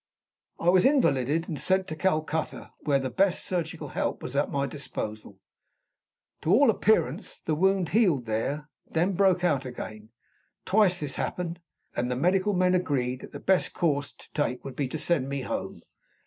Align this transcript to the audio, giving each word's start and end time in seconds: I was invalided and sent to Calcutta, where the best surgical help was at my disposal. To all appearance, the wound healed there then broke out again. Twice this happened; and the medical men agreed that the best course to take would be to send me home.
I 0.59 0.69
was 0.69 0.83
invalided 0.83 1.47
and 1.47 1.59
sent 1.59 1.85
to 1.89 1.95
Calcutta, 1.95 2.71
where 2.85 2.97
the 2.97 3.11
best 3.11 3.45
surgical 3.45 3.89
help 3.89 4.23
was 4.23 4.35
at 4.35 4.49
my 4.49 4.65
disposal. 4.65 5.37
To 6.41 6.51
all 6.51 6.71
appearance, 6.71 7.39
the 7.45 7.53
wound 7.53 7.89
healed 7.89 8.25
there 8.25 8.67
then 8.87 9.13
broke 9.13 9.43
out 9.43 9.63
again. 9.63 10.09
Twice 10.65 11.01
this 11.01 11.17
happened; 11.17 11.59
and 11.95 12.09
the 12.09 12.15
medical 12.15 12.53
men 12.55 12.73
agreed 12.73 13.21
that 13.21 13.31
the 13.31 13.39
best 13.39 13.73
course 13.75 14.11
to 14.13 14.27
take 14.33 14.65
would 14.65 14.75
be 14.75 14.87
to 14.87 14.97
send 14.97 15.29
me 15.29 15.41
home. 15.41 15.81